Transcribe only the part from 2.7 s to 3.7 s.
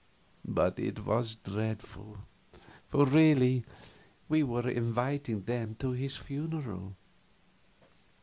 for really